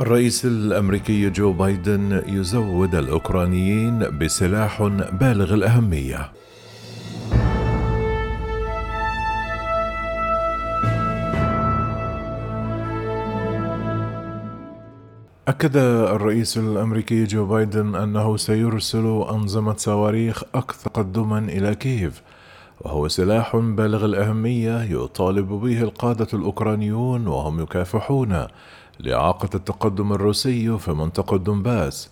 [0.00, 6.32] الرئيس الأمريكي جو بايدن يزود الأوكرانيين بسلاح بالغ الأهمية.
[15.48, 22.22] أكد الرئيس الأمريكي جو بايدن أنه سيرسل أنظمة صواريخ أكثر تقدما إلى كييف
[22.80, 28.46] وهو سلاح بالغ الأهمية يطالب به القادة الأوكرانيون وهم يكافحون
[29.04, 32.10] لإعاقة التقدم الروسي في منطقة دونباس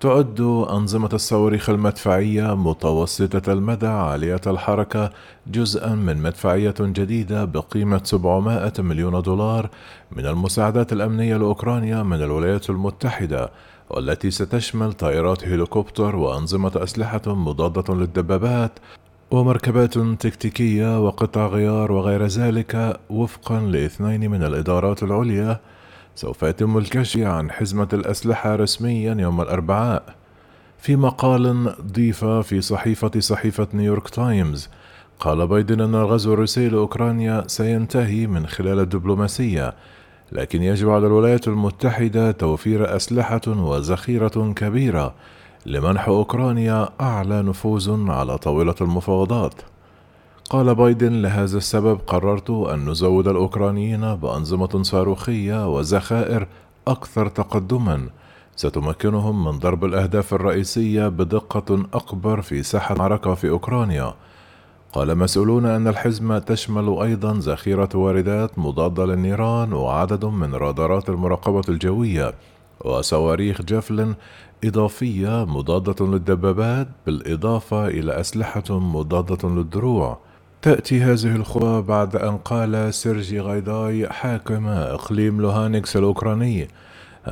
[0.00, 5.10] تعد أنظمة الصواريخ المدفعية متوسطة المدى عالية الحركة
[5.46, 9.70] جزءا من مدفعية جديدة بقيمة 700 مليون دولار
[10.12, 13.50] من المساعدات الأمنية لأوكرانيا من الولايات المتحدة
[13.90, 18.72] والتي ستشمل طائرات هليكوبتر وأنظمة أسلحة مضادة للدبابات
[19.30, 25.60] ومركبات تكتيكية وقطع غيار وغير ذلك وفقا لاثنين من الإدارات العليا
[26.18, 30.14] سوف يتم الكشف عن حزمة الأسلحة رسميا يوم الأربعاء
[30.78, 34.68] في مقال ضيف في صحيفة صحيفة نيويورك تايمز.
[35.20, 39.74] قال بايدن أن الغزو الروسي لأوكرانيا سينتهي من خلال الدبلوماسية
[40.32, 45.14] لكن يجب على الولايات المتحدة توفير أسلحة وذخيرة كبيرة
[45.66, 49.54] لمنح أوكرانيا أعلى نفوذ على طاولة المفاوضات.
[50.50, 56.46] قال بايدن لهذا السبب قررت أن نزود الأوكرانيين بأنظمة صاروخية وذخائر
[56.88, 58.08] أكثر تقدما.
[58.56, 64.14] ستمكنهم من ضرب الأهداف الرئيسية بدقة أكبر في ساحة المعركة في أوكرانيا.
[64.92, 72.34] قال مسؤولون أن الحزمة تشمل أيضا ذخيرة ورادارات مضادة للنيران وعدد من رادارات المراقبة الجوية
[72.84, 74.14] وصواريخ جافلين
[74.64, 80.27] إضافية مضادة للدبابات بالإضافة إلى أسلحة مضادة للدروع.
[80.62, 86.68] تأتي هذه الخطوة بعد أن قال سيرجي غايداي حاكم إقليم لوهانسك الأوكراني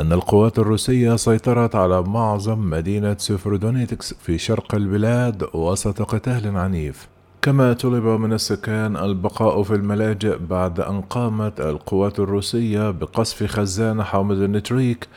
[0.00, 7.08] أن القوات الروسية سيطرت على معظم مدينة سيفيرودونيتسك في شرق البلاد وسط قتال عنيف.
[7.42, 14.36] كما طلب من السكان البقاء في الملاجئ بعد أن قامت القوات الروسية بقصف خزان حامض
[14.42, 15.08] النتريك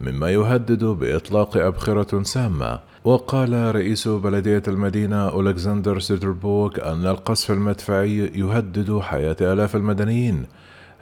[0.00, 2.78] مما يهدد بإطلاق أبخرة سامة.
[3.04, 10.46] وقال رئيس بلدية المدينة أولكسندر ستريوك أن القصف المدفعي يهدد حياة آلاف المدنيين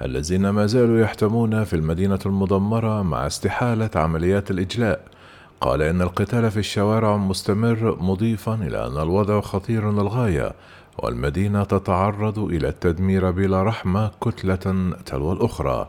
[0.02, 5.00] الذين ما زالوا يحتمون في المدينة المدمرة مع استحالة عمليات الإجلاء.
[5.60, 10.52] قال إن القتال في الشوارع مستمر مضيفا إلى أن الوضع خطير للغاية
[10.98, 15.88] والمدينة تتعرض إلى التدمير بلا رحمة كتلة تلو الأخرى.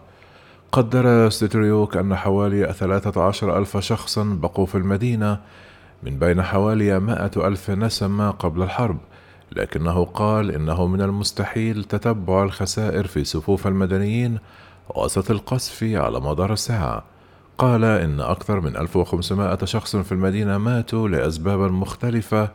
[0.73, 5.39] قدر ستريوك أن حوالي 13 ألف شخصا بقوا في المدينة
[6.03, 8.97] من بين حوالي مائة ألف نسمة قبل الحرب
[9.51, 14.39] لكنه قال إنه من المستحيل تتبع الخسائر في صفوف المدنيين
[14.95, 17.03] وسط القصف على مدار الساعة.
[17.57, 22.49] قال إن أكثر من 1500 شخص في المدينة ماتوا لأسباب مختلفة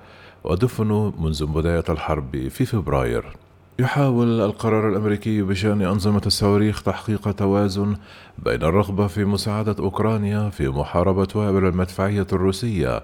[0.45, 3.48] ودفنوا منذ بداية الحرب في فبراير.
[3.81, 7.97] يحاول القرار الأمريكي بشأن أنظمة الصواريخ تحقيق توازن
[8.39, 13.03] بين الرغبة في مساعدة أوكرانيا في محاربة وابل المدفعية الروسية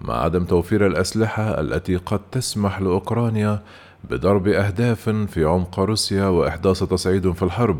[0.00, 3.62] مع عدم توفير الأسلحة التي قد تسمح لأوكرانيا
[4.10, 7.78] بضرب أهداف في عمق روسيا وإحداث تصعيد في الحرب.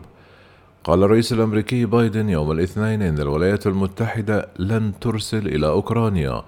[0.85, 6.43] قال الرئيس الأمريكي بايدن يوم الاثنين إن الولايات المتحدة لن ترسل إلى أوكرانيا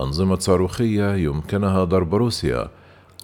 [0.00, 2.68] أنظمة صاروخية يمكنها ضرب روسيا.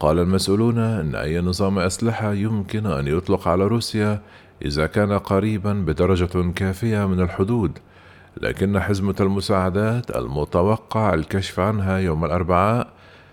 [0.00, 4.22] قال المسؤولون إن أي نظام أسلحة يمكن أن يطلق على روسيا
[4.64, 7.78] إذا كان قريبا بدرجة كافية من الحدود
[8.40, 12.88] لكن حزمة المساعدات المتوقع الكشف عنها يوم الأربعاء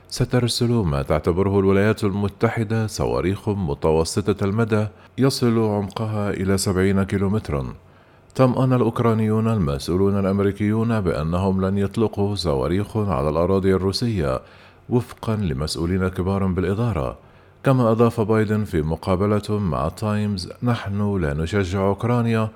[0.09, 4.87] سترسل ما تعتبره الولايات المتحدة صواريخ متوسطة المدى
[5.17, 7.73] يصل عمقها إلى سبعين كيلومترا.
[8.35, 14.41] طمأن الأوكرانيون المسؤولون الأمريكيون بأنهم لن يطلقوا صواريخ على الأراضي الروسية
[14.89, 17.17] وفقا لمسؤولين كبار بالإدارة.
[17.63, 22.49] كما أضاف بايدن في مقابلة مع تايمز نحن لا نشجع أوكرانيا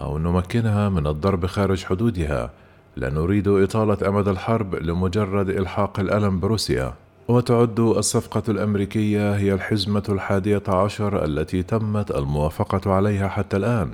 [0.00, 2.50] أو نمكنها من الضرب خارج حدودها.
[2.96, 6.94] لا نريد إطالة أمد الحرب لمجرد إلحاق الألم بروسيا.
[7.28, 13.90] وتعد الصفقة الأمريكية هي الحزمة الحادية عشر التي تمت الموافقة عليها حتى الآن.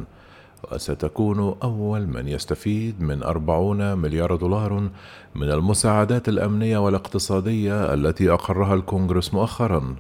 [0.73, 4.89] وستكون أول من يستفيد من أربعون مليار دولار
[5.35, 9.97] من المساعدات الأمنية والاقتصادية التي أقرها الكونغرس مؤخرا.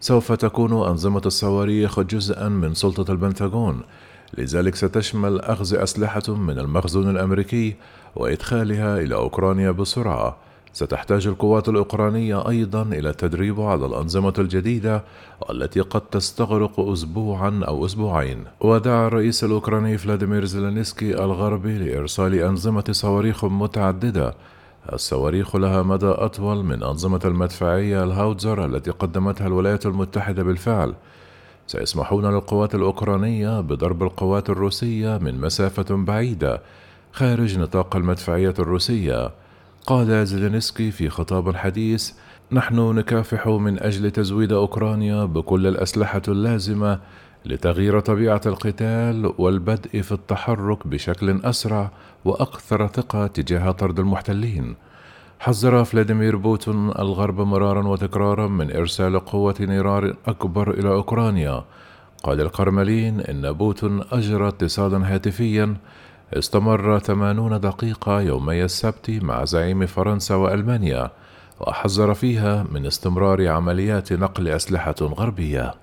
[0.00, 3.80] سوف تكون أنظمة الصواريخ جزءا من سلطة البنتاغون.
[4.38, 7.76] لذلك ستشمل أخذ أسلحة من المخزون الأمريكي
[8.16, 10.36] وإدخالها إلى أوكرانيا بسرعة.
[10.72, 15.04] ستحتاج القوات الأوكرانية أيضا إلى التدريب على الأنظمة الجديدة
[15.48, 18.44] والتي قد تستغرق أسبوعا أو أسبوعين.
[18.60, 24.34] ودعا الرئيس الأوكراني فلاديمير زيلينسكي الغربي لإرسال أنظمة صواريخ متعددة
[24.92, 30.94] الصواريخ لها مدى أطول من أنظمة المدفعية الهاوتزر التي قدمتها الولايات المتحدة بالفعل.
[31.66, 36.62] سيسمحون للقوات الأوكرانية بضرب القوات الروسية من مسافة بعيدة
[37.12, 39.30] خارج نطاق المدفعية الروسية.
[39.88, 42.12] قال زيلينسكي في خطاب حديث
[42.52, 47.00] نحن نكافح من أجل تزويد أوكرانيا بكل الأسلحة اللازمة
[47.44, 51.90] لتغيير طبيعة القتال والبدء في التحرك بشكل أسرع
[52.24, 54.76] وأكثر ثقة تجاه طرد المحتلين.
[55.40, 61.64] حذر فلاديمير بوتين الغرب مرارا وتكرارا من إرسال قوة نيران أكبر إلى أوكرانيا.
[62.22, 65.76] قال القرملين إن بوتون أجرى اتصالا هاتفيا
[66.32, 71.10] استمر ثمانون دقيقة يومي السبت مع زعيم فرنسا وألمانيا
[71.60, 75.74] وحذر فيها من استمرار عمليات نقل أسلحة غربية.